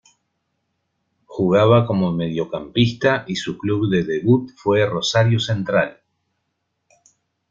[1.27, 6.01] Jugaba como mediocampista y su club de debut fue Rosario Central.